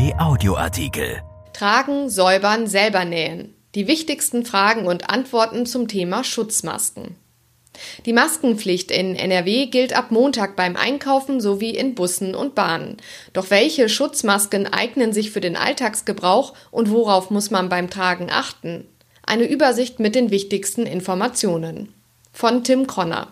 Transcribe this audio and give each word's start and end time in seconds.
RP 0.00 0.14
Audioartikel. 0.18 1.20
Tragen, 1.52 2.08
säubern, 2.08 2.66
selber 2.66 3.04
nähen. 3.04 3.54
Die 3.74 3.86
wichtigsten 3.86 4.46
Fragen 4.46 4.86
und 4.86 5.10
Antworten 5.10 5.66
zum 5.66 5.88
Thema 5.88 6.24
Schutzmasken. 6.24 7.16
Die 8.06 8.14
Maskenpflicht 8.14 8.90
in 8.90 9.14
NRW 9.14 9.66
gilt 9.66 9.92
ab 9.92 10.10
Montag 10.10 10.56
beim 10.56 10.76
Einkaufen 10.76 11.42
sowie 11.42 11.76
in 11.76 11.94
Bussen 11.94 12.34
und 12.34 12.54
Bahnen. 12.54 12.96
Doch 13.34 13.50
welche 13.50 13.90
Schutzmasken 13.90 14.66
eignen 14.66 15.12
sich 15.12 15.32
für 15.32 15.42
den 15.42 15.56
Alltagsgebrauch 15.56 16.54
und 16.70 16.90
worauf 16.90 17.30
muss 17.30 17.50
man 17.50 17.68
beim 17.68 17.90
Tragen 17.90 18.30
achten? 18.30 18.86
Eine 19.22 19.44
Übersicht 19.44 20.00
mit 20.00 20.14
den 20.14 20.30
wichtigsten 20.30 20.86
Informationen. 20.86 21.92
Von 22.32 22.64
Tim 22.64 22.86
Kronner. 22.86 23.28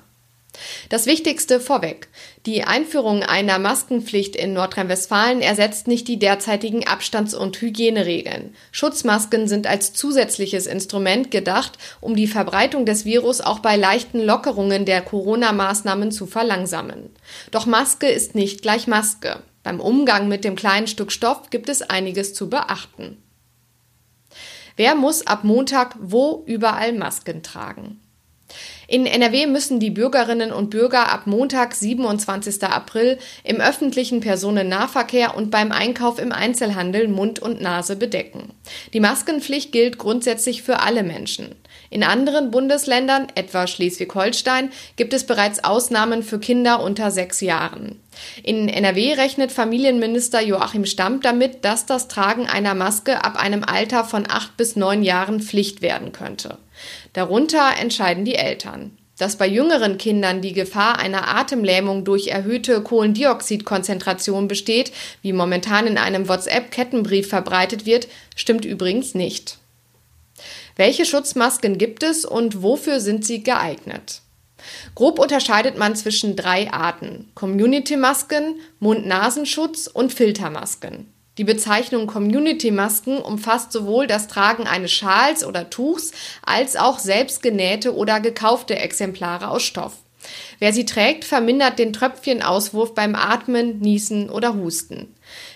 Das 0.89 1.07
Wichtigste 1.07 1.61
vorweg. 1.61 2.09
Die 2.47 2.65
Einführung 2.65 3.23
einer 3.23 3.59
Maskenpflicht 3.59 4.37
in 4.37 4.53
Nordrhein-Westfalen 4.53 5.41
ersetzt 5.41 5.89
nicht 5.89 6.09
die 6.09 6.19
derzeitigen 6.19 6.87
Abstands- 6.87 7.35
und 7.35 7.61
Hygieneregeln. 7.61 8.55
Schutzmasken 8.73 9.49
sind 9.49 9.67
als 9.67 9.93
zusätzliches 9.93 10.67
Instrument 10.67 11.31
gedacht, 11.31 11.79
um 12.01 12.17
die 12.17 12.27
Verbreitung 12.27 12.87
des 12.87 13.05
Virus 13.05 13.41
auch 13.41 13.59
bei 13.59 13.77
leichten 13.77 14.21
Lockerungen 14.21 14.85
der 14.85 15.03
Corona-Maßnahmen 15.03 16.11
zu 16.13 16.27
verlangsamen. 16.27 17.11
Doch 17.51 17.67
Maske 17.67 18.09
ist 18.09 18.35
nicht 18.35 18.63
gleich 18.63 18.87
Maske. 18.87 19.43
Beim 19.63 19.81
Umgang 19.81 20.29
mit 20.29 20.45
dem 20.45 20.57
kleinen 20.57 20.87
Stück 20.87 21.13
Stoff 21.13 21.51
gibt 21.51 21.69
es 21.69 21.83
einiges 21.83 22.33
zu 22.33 22.49
beachten. 22.49 23.23
Wer 24.77 24.95
muss 24.95 25.27
ab 25.27 25.43
Montag 25.43 25.97
wo 26.01 26.45
überall 26.47 26.93
Masken 26.93 27.43
tragen? 27.43 28.01
In 28.91 29.05
NRW 29.05 29.47
müssen 29.47 29.81
die 29.81 29.91
Bürgerinnen 29.91 30.51
und 30.51 30.71
Bürger 30.71 31.13
ab 31.13 31.27
Montag, 31.27 31.75
27. 31.75 32.65
April, 32.65 33.19
im 33.45 33.61
öffentlichen 33.61 34.21
Personennahverkehr 34.21 35.37
und 35.37 35.51
beim 35.51 35.73
Einkauf 35.73 36.19
im 36.19 36.33
Einzelhandel 36.33 37.07
Mund 37.07 37.39
und 37.39 37.61
Nase 37.61 37.97
bedecken. 37.97 38.55
Die 38.95 39.01
Maskenpflicht 39.01 39.73
gilt 39.73 39.99
grundsätzlich 39.99 40.63
für 40.63 40.81
alle 40.81 41.03
Menschen. 41.03 41.55
In 41.91 42.03
anderen 42.03 42.51
Bundesländern, 42.51 43.29
etwa 43.35 43.67
Schleswig-Holstein, 43.67 44.71
gibt 44.97 45.15
es 45.15 45.25
bereits 45.25 45.65
Ausnahmen 45.65 46.23
für 46.23 46.39
Kinder 46.39 46.83
unter 46.83 47.11
sechs 47.11 47.41
Jahren. 47.41 47.99
In 48.43 48.69
NRW 48.69 49.15
rechnet 49.15 49.53
Familienminister 49.53 50.43
Joachim 50.43 50.85
Stamp 50.85 51.23
damit, 51.23 51.65
dass 51.65 51.87
das 51.87 52.09
Tragen 52.09 52.47
einer 52.47 52.75
Maske 52.75 53.25
ab 53.25 53.37
einem 53.37 53.65
Alter 53.65 54.05
von 54.05 54.27
acht 54.29 54.57
bis 54.57 54.77
neun 54.77 55.03
Jahren 55.03 55.41
Pflicht 55.41 55.83
werden 55.83 56.13
könnte. 56.13 56.59
Darunter 57.13 57.73
entscheiden 57.81 58.25
die 58.25 58.35
Eltern. 58.35 58.97
Dass 59.19 59.37
bei 59.37 59.49
jüngeren 59.49 59.99
Kindern 59.99 60.43
die 60.43 60.53
Gefahr 60.53 61.01
einer 61.01 61.27
Atemlähmung 61.27 62.05
durch 62.05 62.29
erhöhte 62.29 62.81
Kohlendioxidkonzentration 62.83 64.47
besteht, 64.47 64.93
wie 65.23 65.33
momentan 65.33 65.89
in 65.89 65.99
einem 65.99 66.29
WhatsApp-Kettenbrief 66.29 67.29
verbreitet 67.29 67.85
wird, 67.85 68.07
stimmt 68.37 68.65
übrigens 68.65 69.15
nicht. 69.17 69.58
Welche 70.79 71.05
Schutzmasken 71.05 71.77
gibt 71.77 72.05
es 72.05 72.25
und 72.25 72.63
wofür 72.63 73.01
sind 73.01 73.27
sie 73.27 73.43
geeignet? 73.43 74.23
Grob 74.95 75.19
unterscheidet 75.19 75.77
man 75.77 75.97
zwischen 75.97 76.37
drei 76.37 76.73
Arten: 76.73 77.33
Community-Masken, 77.35 78.61
Mund-Nasenschutz 78.79 79.89
und 79.89 80.13
Filtermasken. 80.13 81.13
Die 81.37 81.43
Bezeichnung 81.43 82.07
Community-Masken 82.07 83.19
umfasst 83.19 83.73
sowohl 83.73 84.07
das 84.07 84.29
Tragen 84.29 84.69
eines 84.69 84.93
Schals 84.93 85.45
oder 85.45 85.69
Tuchs 85.69 86.13
als 86.47 86.77
auch 86.77 87.01
selbstgenähte 87.01 87.97
oder 87.97 88.21
gekaufte 88.21 88.79
Exemplare 88.79 89.49
aus 89.49 89.65
Stoff. 89.65 89.95
Wer 90.59 90.73
sie 90.73 90.85
trägt, 90.85 91.25
vermindert 91.25 91.79
den 91.79 91.93
Tröpfchenauswurf 91.93 92.95
beim 92.95 93.15
Atmen, 93.15 93.79
Niesen 93.79 94.31
oder 94.31 94.55
Husten. 94.55 95.15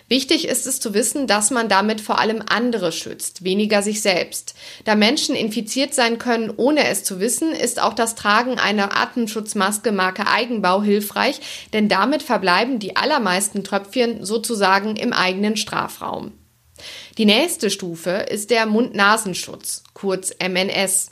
Wichtig 0.09 0.47
ist 0.47 0.67
es 0.67 0.79
zu 0.79 0.95
wissen, 0.95 1.27
dass 1.27 1.51
man 1.51 1.69
damit 1.69 2.01
vor 2.01 2.19
allem 2.19 2.43
andere 2.47 2.93
schützt, 2.93 3.45
weniger 3.45 3.83
sich 3.83 4.03
selbst. 4.03 4.55
Da 4.85 4.95
Menschen 4.95 5.35
infiziert 5.35 5.95
sein 5.95 6.19
können, 6.19 6.53
ohne 6.55 6.87
es 6.89 7.03
zu 7.03 7.19
wissen, 7.19 7.53
ist 7.53 7.81
auch 7.81 7.95
das 7.95 8.15
Tragen 8.15 8.59
einer 8.59 8.97
Atemschutzmaske 8.97 9.91
Marke 9.91 10.27
Eigenbau 10.27 10.83
hilfreich, 10.83 11.41
denn 11.73 11.89
damit 11.89 12.23
verbleiben 12.23 12.79
die 12.79 12.97
allermeisten 12.97 13.65
Tröpfchen 13.65 14.25
sozusagen 14.25 14.97
im 14.97 15.13
eigenen 15.13 15.57
Strafraum. 15.57 16.33
Die 17.19 17.25
nächste 17.25 17.71
Stufe 17.71 18.11
ist 18.11 18.51
der 18.51 18.67
Mund-Nasenschutz, 18.67 19.85
kurz 19.95 20.33
MNS. 20.41 21.11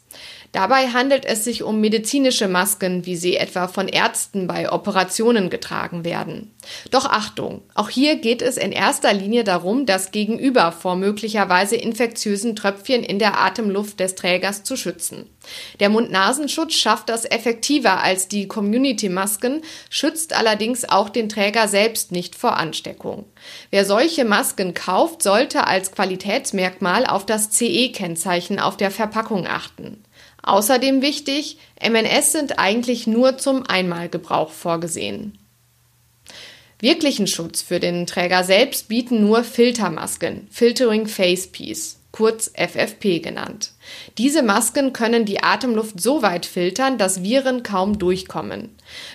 Dabei 0.53 0.89
handelt 0.89 1.25
es 1.25 1.45
sich 1.45 1.63
um 1.63 1.81
medizinische 1.81 2.49
Masken, 2.49 3.07
wie 3.07 3.15
sie 3.15 3.37
etwa 3.37 3.69
von 3.69 3.87
Ärzten 3.87 4.49
bei 4.49 4.73
Operationen 4.73 5.49
getragen 5.49 6.05
werden. 6.05 6.51
Doch 6.91 7.07
Achtung, 7.07 7.63
auch 7.75 7.89
hier 7.89 8.17
geht 8.17 8.43
es 8.43 8.57
in 8.57 8.73
erster 8.73 9.13
Linie 9.13 9.45
darum, 9.45 9.87
das 9.87 10.11
Gegenüber 10.11 10.73
vor 10.73 10.97
möglicherweise 10.97 11.77
infektiösen 11.77 12.57
Tröpfchen 12.57 13.05
in 13.05 13.21
der 13.21 13.41
Atemluft 13.41 14.01
des 14.01 14.17
Trägers 14.17 14.65
zu 14.65 14.77
schützen. 14.77 15.31
Der 15.79 15.89
Mund-Nasenschutz 15.89 16.75
schafft 16.75 17.09
das 17.09 17.25
effektiver 17.25 18.03
als 18.03 18.27
die 18.27 18.49
Community-Masken, 18.49 19.63
schützt 19.89 20.37
allerdings 20.37 20.89
auch 20.89 21.09
den 21.11 21.29
Träger 21.29 21.69
selbst 21.69 22.11
nicht 22.11 22.35
vor 22.35 22.57
Ansteckung. 22.57 23.25
Wer 23.71 23.85
solche 23.85 24.25
Masken 24.25 24.75
kauft, 24.75 25.23
sollte 25.23 25.67
als 25.67 25.93
Qualitätsmerkmal 25.93 27.07
auf 27.07 27.25
das 27.25 27.51
CE-Kennzeichen 27.51 28.59
auf 28.59 28.77
der 28.77 28.91
Verpackung 28.91 29.47
achten. 29.47 30.03
Außerdem 30.43 31.03
wichtig, 31.03 31.59
MNS 31.81 32.33
sind 32.33 32.59
eigentlich 32.59 33.07
nur 33.07 33.39
zum 33.39 33.67
Einmalgebrauch 33.67 34.51
vorgesehen. 34.51 35.39
Wirklichen 36.81 37.27
Schutz 37.27 37.61
für 37.61 37.79
den 37.79 38.07
Träger 38.07 38.43
selbst 38.43 38.89
bieten 38.89 39.21
nur 39.21 39.45
Filtermasken, 39.45 40.49
Filtering 40.51 41.07
Face 41.07 41.47
Piece 41.47 42.01
kurz 42.13 42.51
FFP 42.55 43.21
genannt. 43.21 43.73
Diese 44.19 44.43
Masken 44.43 44.93
können 44.93 45.25
die 45.25 45.43
Atemluft 45.43 46.01
so 46.01 46.23
weit 46.23 46.45
filtern, 46.45 46.99
dass 46.99 47.23
Viren 47.23 47.63
kaum 47.63 47.99
durchkommen. 47.99 48.71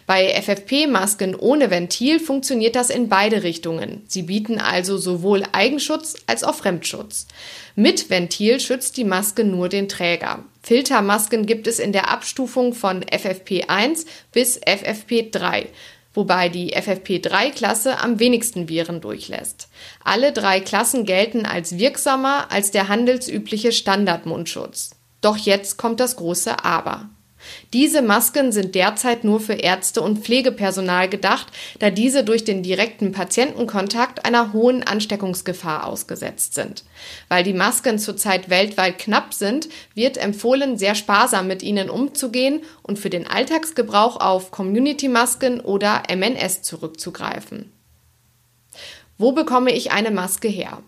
Bei 0.05 0.29
FFP-Masken 0.41 1.35
ohne 1.35 1.69
Ventil 1.69 2.19
funktioniert 2.19 2.75
das 2.75 2.89
in 2.89 3.09
beide 3.09 3.43
Richtungen. 3.43 4.03
Sie 4.07 4.23
bieten 4.23 4.59
also 4.59 4.97
sowohl 4.97 5.43
Eigenschutz 5.51 6.15
als 6.27 6.43
auch 6.43 6.55
Fremdschutz. 6.55 7.27
Mit 7.75 8.09
Ventil 8.09 8.59
schützt 8.59 8.95
die 8.97 9.03
Maske 9.03 9.43
nur 9.43 9.67
den 9.67 9.89
Träger. 9.89 10.43
Filtermasken 10.65 11.45
gibt 11.45 11.67
es 11.67 11.77
in 11.77 11.93
der 11.93 12.09
Abstufung 12.09 12.73
von 12.73 13.03
FFP1 13.03 14.05
bis 14.31 14.59
FFP3 14.61 15.67
wobei 16.15 16.49
die 16.49 16.75
FFP3-Klasse 16.75 17.99
am 17.99 18.19
wenigsten 18.19 18.69
Viren 18.69 19.01
durchlässt. 19.01 19.67
Alle 20.03 20.31
drei 20.31 20.61
Klassen 20.61 21.05
gelten 21.05 21.45
als 21.45 21.77
wirksamer 21.77 22.51
als 22.51 22.71
der 22.71 22.87
handelsübliche 22.87 23.71
Standardmundschutz. 23.71 24.91
Doch 25.21 25.37
jetzt 25.37 25.77
kommt 25.77 25.99
das 25.99 26.15
große 26.15 26.63
Aber. 26.63 27.09
Diese 27.73 28.01
Masken 28.01 28.51
sind 28.51 28.75
derzeit 28.75 29.23
nur 29.23 29.39
für 29.39 29.53
Ärzte 29.53 30.01
und 30.01 30.19
Pflegepersonal 30.19 31.09
gedacht, 31.09 31.47
da 31.79 31.89
diese 31.89 32.23
durch 32.23 32.43
den 32.43 32.63
direkten 32.63 33.11
Patientenkontakt 33.11 34.25
einer 34.25 34.53
hohen 34.53 34.83
Ansteckungsgefahr 34.83 35.85
ausgesetzt 35.85 36.53
sind. 36.53 36.83
Weil 37.27 37.43
die 37.43 37.53
Masken 37.53 37.99
zurzeit 37.99 38.49
weltweit 38.49 38.97
knapp 38.97 39.33
sind, 39.33 39.69
wird 39.93 40.17
empfohlen, 40.17 40.77
sehr 40.77 40.95
sparsam 40.95 41.47
mit 41.47 41.63
ihnen 41.63 41.89
umzugehen 41.89 42.61
und 42.83 42.99
für 42.99 43.09
den 43.09 43.27
Alltagsgebrauch 43.27 44.19
auf 44.19 44.51
Community-Masken 44.51 45.59
oder 45.59 46.03
MNS 46.13 46.61
zurückzugreifen. 46.61 47.71
Wo 49.17 49.31
bekomme 49.31 49.71
ich 49.71 49.91
eine 49.91 50.11
Maske 50.11 50.47
her? 50.47 50.81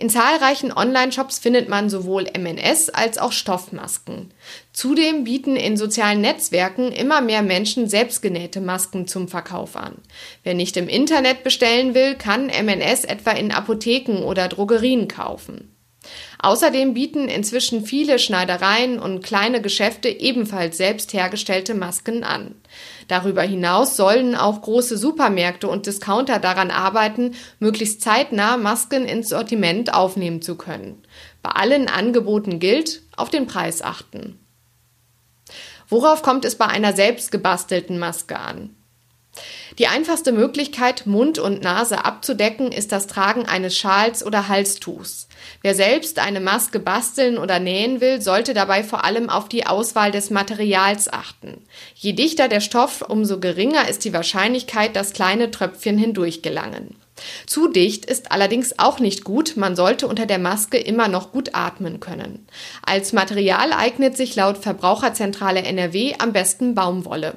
In 0.00 0.08
zahlreichen 0.08 0.72
Online-Shops 0.72 1.40
findet 1.40 1.68
man 1.68 1.90
sowohl 1.90 2.24
MNS 2.24 2.88
als 2.88 3.18
auch 3.18 3.32
Stoffmasken. 3.32 4.32
Zudem 4.72 5.24
bieten 5.24 5.56
in 5.56 5.76
sozialen 5.76 6.22
Netzwerken 6.22 6.90
immer 6.90 7.20
mehr 7.20 7.42
Menschen 7.42 7.86
selbstgenähte 7.86 8.62
Masken 8.62 9.06
zum 9.06 9.28
Verkauf 9.28 9.76
an. 9.76 9.96
Wer 10.42 10.54
nicht 10.54 10.78
im 10.78 10.88
Internet 10.88 11.44
bestellen 11.44 11.94
will, 11.94 12.14
kann 12.14 12.46
MNS 12.46 13.04
etwa 13.04 13.32
in 13.32 13.52
Apotheken 13.52 14.22
oder 14.22 14.48
Drogerien 14.48 15.06
kaufen. 15.06 15.69
Außerdem 16.38 16.94
bieten 16.94 17.28
inzwischen 17.28 17.84
viele 17.84 18.18
Schneidereien 18.18 18.98
und 18.98 19.22
kleine 19.22 19.60
Geschäfte 19.60 20.08
ebenfalls 20.08 20.78
selbst 20.78 21.12
hergestellte 21.12 21.74
Masken 21.74 22.24
an. 22.24 22.54
Darüber 23.08 23.42
hinaus 23.42 23.96
sollen 23.96 24.34
auch 24.34 24.62
große 24.62 24.96
Supermärkte 24.96 25.68
und 25.68 25.86
Discounter 25.86 26.38
daran 26.38 26.70
arbeiten, 26.70 27.34
möglichst 27.58 28.00
zeitnah 28.00 28.56
Masken 28.56 29.04
ins 29.04 29.28
Sortiment 29.28 29.92
aufnehmen 29.92 30.40
zu 30.40 30.56
können. 30.56 31.02
Bei 31.42 31.50
allen 31.50 31.88
Angeboten 31.88 32.60
gilt, 32.60 33.02
auf 33.16 33.28
den 33.28 33.46
Preis 33.46 33.82
achten. 33.82 34.38
Worauf 35.88 36.22
kommt 36.22 36.44
es 36.44 36.54
bei 36.54 36.66
einer 36.66 36.94
selbst 36.94 37.32
gebastelten 37.32 37.98
Maske 37.98 38.38
an? 38.38 38.76
Die 39.78 39.86
einfachste 39.86 40.32
Möglichkeit, 40.32 41.06
Mund 41.06 41.38
und 41.38 41.62
Nase 41.62 42.04
abzudecken, 42.04 42.72
ist 42.72 42.92
das 42.92 43.06
Tragen 43.06 43.46
eines 43.46 43.76
Schals 43.76 44.24
oder 44.24 44.48
Halstuchs. 44.48 45.28
Wer 45.62 45.74
selbst 45.74 46.18
eine 46.18 46.40
Maske 46.40 46.80
basteln 46.80 47.38
oder 47.38 47.60
nähen 47.60 48.00
will, 48.00 48.20
sollte 48.20 48.52
dabei 48.52 48.82
vor 48.82 49.04
allem 49.04 49.30
auf 49.30 49.48
die 49.48 49.66
Auswahl 49.66 50.10
des 50.10 50.30
Materials 50.30 51.12
achten. 51.12 51.58
Je 51.94 52.12
dichter 52.12 52.48
der 52.48 52.60
Stoff, 52.60 53.02
umso 53.02 53.38
geringer 53.38 53.88
ist 53.88 54.04
die 54.04 54.12
Wahrscheinlichkeit, 54.12 54.96
dass 54.96 55.12
kleine 55.12 55.50
Tröpfchen 55.50 55.98
hindurch 55.98 56.42
gelangen. 56.42 56.96
Zu 57.46 57.68
dicht 57.68 58.06
ist 58.06 58.32
allerdings 58.32 58.78
auch 58.78 58.98
nicht 58.98 59.24
gut, 59.24 59.56
man 59.56 59.76
sollte 59.76 60.06
unter 60.06 60.26
der 60.26 60.38
Maske 60.38 60.78
immer 60.78 61.08
noch 61.08 61.32
gut 61.32 61.50
atmen 61.54 62.00
können. 62.00 62.46
Als 62.82 63.12
Material 63.12 63.72
eignet 63.72 64.16
sich 64.16 64.36
laut 64.36 64.58
Verbraucherzentrale 64.58 65.62
NRW 65.62 66.14
am 66.18 66.32
besten 66.32 66.74
Baumwolle. 66.74 67.34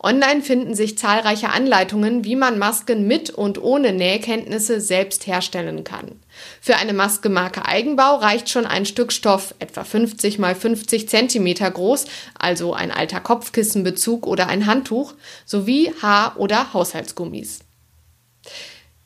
Online 0.00 0.42
finden 0.42 0.76
sich 0.76 0.96
zahlreiche 0.96 1.48
Anleitungen, 1.48 2.24
wie 2.24 2.36
man 2.36 2.58
Masken 2.58 3.08
mit 3.08 3.30
und 3.30 3.60
ohne 3.60 3.92
Nähkenntnisse 3.92 4.80
selbst 4.80 5.26
herstellen 5.26 5.82
kann. 5.82 6.20
Für 6.60 6.76
eine 6.76 6.92
Maske 6.92 7.28
Marke 7.28 7.66
Eigenbau 7.66 8.16
reicht 8.16 8.48
schon 8.48 8.64
ein 8.64 8.86
Stück 8.86 9.12
Stoff, 9.12 9.56
etwa 9.58 9.82
50 9.82 10.38
mal 10.38 10.54
50 10.54 11.08
Zentimeter 11.08 11.68
groß, 11.68 12.04
also 12.38 12.74
ein 12.74 12.92
alter 12.92 13.20
Kopfkissenbezug 13.20 14.26
oder 14.28 14.46
ein 14.46 14.66
Handtuch, 14.66 15.14
sowie 15.44 15.92
Haar- 16.00 16.36
oder 16.38 16.72
Haushaltsgummis. 16.72 17.60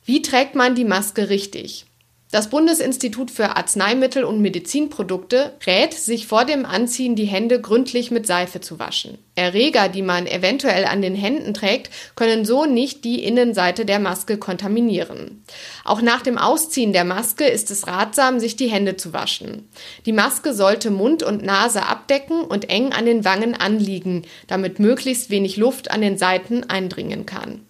Wie 0.04 0.20
trägt 0.20 0.54
man 0.54 0.74
die 0.74 0.84
Maske 0.84 1.30
richtig? 1.30 1.86
Das 2.32 2.48
Bundesinstitut 2.48 3.30
für 3.30 3.56
Arzneimittel 3.58 4.24
und 4.24 4.40
Medizinprodukte 4.40 5.52
rät, 5.66 5.92
sich 5.92 6.26
vor 6.26 6.46
dem 6.46 6.64
Anziehen 6.64 7.14
die 7.14 7.26
Hände 7.26 7.60
gründlich 7.60 8.10
mit 8.10 8.26
Seife 8.26 8.62
zu 8.62 8.78
waschen. 8.78 9.18
Erreger, 9.34 9.90
die 9.90 10.00
man 10.00 10.26
eventuell 10.26 10.86
an 10.86 11.02
den 11.02 11.14
Händen 11.14 11.52
trägt, 11.52 11.90
können 12.16 12.46
so 12.46 12.64
nicht 12.64 13.04
die 13.04 13.22
Innenseite 13.22 13.84
der 13.84 13.98
Maske 13.98 14.38
kontaminieren. 14.38 15.44
Auch 15.84 16.00
nach 16.00 16.22
dem 16.22 16.38
Ausziehen 16.38 16.94
der 16.94 17.04
Maske 17.04 17.44
ist 17.44 17.70
es 17.70 17.86
ratsam, 17.86 18.40
sich 18.40 18.56
die 18.56 18.70
Hände 18.70 18.96
zu 18.96 19.12
waschen. 19.12 19.68
Die 20.06 20.12
Maske 20.12 20.54
sollte 20.54 20.90
Mund 20.90 21.22
und 21.22 21.44
Nase 21.44 21.82
abdecken 21.82 22.40
und 22.40 22.70
eng 22.70 22.94
an 22.94 23.04
den 23.04 23.26
Wangen 23.26 23.54
anliegen, 23.54 24.22
damit 24.46 24.78
möglichst 24.78 25.28
wenig 25.28 25.58
Luft 25.58 25.90
an 25.90 26.00
den 26.00 26.16
Seiten 26.16 26.64
eindringen 26.64 27.26
kann. 27.26 27.66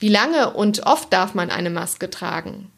Wie 0.00 0.08
lange 0.08 0.54
und 0.54 0.86
oft 0.86 1.12
darf 1.12 1.34
man 1.34 1.50
eine 1.50 1.70
Maske 1.70 2.10
tragen? 2.10 2.72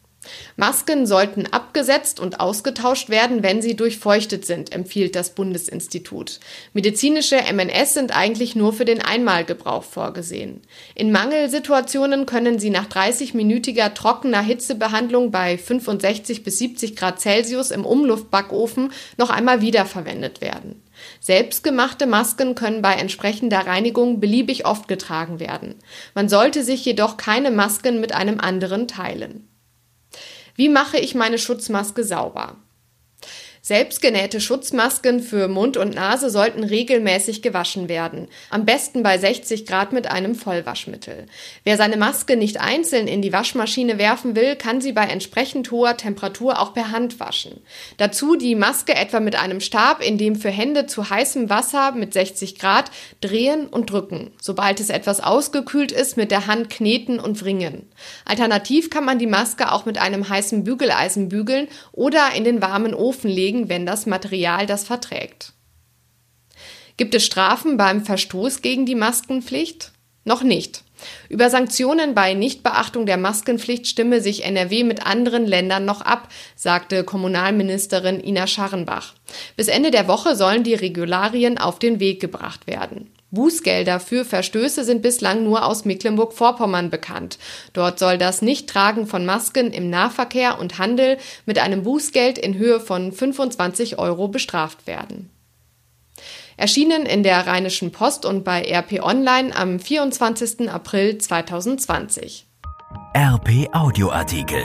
Masken 0.55 1.05
sollten 1.05 1.45
abgesetzt 1.47 2.19
und 2.19 2.39
ausgetauscht 2.39 3.09
werden, 3.09 3.43
wenn 3.43 3.61
sie 3.61 3.75
durchfeuchtet 3.75 4.45
sind, 4.45 4.71
empfiehlt 4.71 5.15
das 5.15 5.31
Bundesinstitut. 5.31 6.39
Medizinische 6.73 7.37
MNS 7.37 7.93
sind 7.93 8.15
eigentlich 8.15 8.55
nur 8.55 8.73
für 8.73 8.85
den 8.85 9.01
Einmalgebrauch 9.01 9.83
vorgesehen. 9.83 10.61
In 10.95 11.11
Mangelsituationen 11.11 12.25
können 12.25 12.59
sie 12.59 12.69
nach 12.69 12.87
30-minütiger 12.87 13.93
trockener 13.93 14.41
Hitzebehandlung 14.41 15.31
bei 15.31 15.57
65 15.57 16.43
bis 16.43 16.59
70 16.59 16.95
Grad 16.95 17.19
Celsius 17.19 17.71
im 17.71 17.85
Umluftbackofen 17.85 18.91
noch 19.17 19.29
einmal 19.29 19.61
wiederverwendet 19.61 20.41
werden. 20.41 20.81
Selbstgemachte 21.19 22.05
Masken 22.05 22.55
können 22.55 22.81
bei 22.81 22.93
entsprechender 22.93 23.65
Reinigung 23.65 24.19
beliebig 24.19 24.65
oft 24.65 24.87
getragen 24.87 25.39
werden. 25.39 25.75
Man 26.13 26.29
sollte 26.29 26.63
sich 26.63 26.85
jedoch 26.85 27.17
keine 27.17 27.51
Masken 27.51 27.99
mit 27.99 28.13
einem 28.13 28.39
anderen 28.39 28.87
teilen. 28.87 29.47
Wie 30.55 30.69
mache 30.69 30.97
ich 30.97 31.15
meine 31.15 31.37
Schutzmaske 31.37 32.03
sauber? 32.03 32.62
Selbstgenähte 33.65 34.41
Schutzmasken 34.41 35.21
für 35.21 35.47
Mund 35.47 35.77
und 35.77 35.95
Nase 35.95 36.29
sollten 36.29 36.65
regelmäßig 36.65 37.41
gewaschen 37.41 37.87
werden, 37.87 38.27
am 38.49 38.65
besten 38.65 39.03
bei 39.03 39.17
60 39.17 39.65
Grad 39.65 39.93
mit 39.93 40.05
einem 40.05 40.35
Vollwaschmittel. 40.35 41.27
Wer 41.63 41.77
seine 41.77 41.95
Maske 41.95 42.35
nicht 42.35 42.59
einzeln 42.59 43.07
in 43.07 43.21
die 43.21 43.31
Waschmaschine 43.31 43.97
werfen 43.97 44.35
will, 44.35 44.57
kann 44.57 44.81
sie 44.81 44.91
bei 44.91 45.05
entsprechend 45.05 45.71
hoher 45.71 45.95
Temperatur 45.95 46.59
auch 46.59 46.73
per 46.73 46.91
Hand 46.91 47.21
waschen. 47.21 47.61
Dazu 47.95 48.35
die 48.35 48.55
Maske 48.55 48.95
etwa 48.95 49.21
mit 49.21 49.37
einem 49.37 49.61
Stab, 49.61 50.03
in 50.03 50.17
dem 50.17 50.35
für 50.35 50.49
Hände 50.49 50.85
zu 50.85 51.09
heißem 51.09 51.49
Wasser 51.49 51.93
mit 51.93 52.11
60 52.11 52.59
Grad 52.59 52.91
drehen 53.21 53.67
und 53.67 53.89
drücken. 53.89 54.33
Sobald 54.41 54.81
es 54.81 54.89
etwas 54.89 55.21
ausgekühlt 55.21 55.93
ist, 55.93 56.17
mit 56.17 56.31
der 56.31 56.47
Hand 56.47 56.69
kneten 56.69 57.17
und 57.17 57.41
wringen. 57.41 57.87
Alternativ 58.25 58.89
kann 58.89 59.05
man 59.05 59.19
die 59.19 59.25
Maske 59.25 59.71
auch 59.71 59.85
mit 59.85 59.99
einem 59.99 60.27
heißen 60.27 60.65
Bügeleisen 60.65 61.29
bügeln 61.29 61.69
oder 61.93 62.35
in 62.35 62.43
den 62.43 62.61
warmen 62.61 62.93
Ofen 62.93 63.31
legen 63.31 63.52
legen, 63.53 63.69
wenn 63.69 63.85
das 63.85 64.05
Material 64.05 64.65
das 64.65 64.83
verträgt. 64.83 65.53
Gibt 66.97 67.15
es 67.15 67.25
Strafen 67.25 67.77
beim 67.77 68.05
Verstoß 68.05 68.61
gegen 68.61 68.85
die 68.85 68.95
Maskenpflicht? 68.95 69.91
Noch 70.25 70.43
nicht. 70.43 70.83
Über 71.27 71.49
Sanktionen 71.49 72.13
bei 72.13 72.33
Nichtbeachtung 72.33 73.05
der 73.05 73.17
Maskenpflicht 73.17 73.87
stimme 73.87 74.21
sich 74.21 74.45
NRW 74.45 74.83
mit 74.83 75.05
anderen 75.05 75.45
Ländern 75.45 75.85
noch 75.85 76.01
ab, 76.01 76.29
sagte 76.55 77.03
Kommunalministerin 77.03 78.23
Ina 78.23 78.47
Scharrenbach. 78.47 79.13
Bis 79.57 79.67
Ende 79.67 79.91
der 79.91 80.07
Woche 80.07 80.35
sollen 80.35 80.63
die 80.63 80.75
Regularien 80.75 81.57
auf 81.57 81.77
den 81.77 81.99
Weg 81.99 82.21
gebracht 82.21 82.67
werden. 82.67 83.12
Bußgelder 83.33 83.99
für 83.99 84.25
Verstöße 84.25 84.83
sind 84.83 85.01
bislang 85.01 85.43
nur 85.43 85.65
aus 85.65 85.85
Mecklenburg-Vorpommern 85.85 86.89
bekannt. 86.89 87.39
Dort 87.73 87.99
soll 87.99 88.17
das 88.17 88.41
Nichttragen 88.41 89.07
von 89.07 89.25
Masken 89.25 89.73
im 89.73 89.89
Nahverkehr 89.89 90.59
und 90.59 90.77
Handel 90.77 91.17
mit 91.45 91.59
einem 91.59 91.83
Bußgeld 91.83 92.37
in 92.37 92.57
Höhe 92.57 92.79
von 92.79 93.11
25 93.11 93.97
Euro 93.97 94.27
bestraft 94.27 94.85
werden. 94.85 95.29
Erschienen 96.57 97.05
in 97.07 97.23
der 97.23 97.47
Rheinischen 97.47 97.91
Post 97.91 98.25
und 98.25 98.43
bei 98.43 98.61
RP 98.61 99.01
Online 99.01 99.55
am 99.55 99.79
24. 99.79 100.69
April 100.69 101.17
2020. 101.17 102.45
RP 103.15 103.69
Audioartikel. 103.73 104.63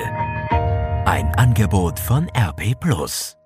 Ein 1.07 1.33
Angebot 1.37 1.99
von 1.99 2.29
RP 2.37 2.79
Plus. 2.79 3.38